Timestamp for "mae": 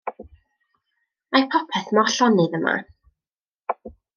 1.35-1.45